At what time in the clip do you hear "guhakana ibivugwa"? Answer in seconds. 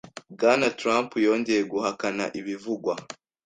1.71-2.93